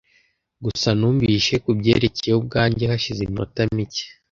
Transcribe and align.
Gusa 0.63 0.89
numvise 0.97 1.53
kubyerekeye 1.63 2.33
ubwanjye 2.39 2.83
hashize 2.91 3.19
iminota 3.23 3.61
mike. 3.75 4.03